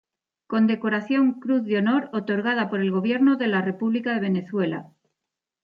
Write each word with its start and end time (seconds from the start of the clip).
Condecoración 0.47 1.33
"Cruz 1.39 1.63
de 1.63 1.77
Honor" 1.77 2.09
otorgada 2.11 2.71
por 2.71 2.79
el 2.79 2.89
gobierno 2.89 3.35
de 3.35 3.45
la 3.45 3.61
República 3.61 4.15
de 4.15 4.19
Venezuela. 4.21 4.89